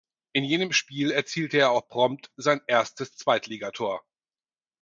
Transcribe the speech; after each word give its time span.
In 0.33 0.43
jenem 0.43 0.71
Spiel 0.71 1.11
erzielte 1.11 1.57
er 1.59 1.69
auch 1.69 1.87
prompt 1.87 2.31
sein 2.35 2.59
erstes 2.65 3.15
Zweitligator. 3.17 4.01